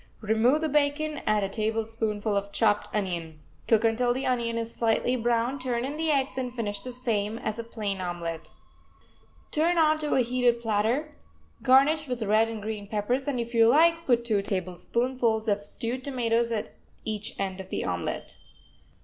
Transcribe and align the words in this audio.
Remove 0.21 0.61
the 0.61 0.67
bacon, 0.67 1.21
add 1.27 1.43
a 1.43 1.47
tablespoonful 1.47 2.35
of 2.35 2.51
chopped 2.51 2.87
onion. 2.91 3.39
Cook 3.67 3.83
until 3.85 4.13
the 4.15 4.25
onion 4.25 4.57
is 4.57 4.73
slightly 4.73 5.15
brown, 5.15 5.59
turn 5.59 5.85
in 5.85 5.95
the 5.95 6.09
eggs 6.09 6.39
and 6.39 6.51
finish 6.51 6.81
the 6.81 6.91
same 6.91 7.37
as 7.37 7.59
a 7.59 7.63
plain 7.63 8.01
omelet. 8.01 8.49
Turn 9.51 9.77
onto 9.77 10.15
a 10.15 10.21
heated 10.21 10.59
platter, 10.59 11.11
garnish 11.61 12.07
with 12.07 12.23
red 12.23 12.49
and 12.49 12.63
green 12.63 12.87
peppers, 12.87 13.27
and, 13.27 13.39
if 13.39 13.53
you 13.53 13.67
like, 13.67 14.07
put 14.07 14.25
two 14.25 14.41
tablespoonfuls 14.41 15.47
of 15.47 15.63
stewed 15.67 16.03
tomatoes 16.03 16.51
at 16.51 16.73
each 17.05 17.39
end 17.39 17.59
of 17.61 17.69
the 17.69 17.85
omelet. 17.85 18.37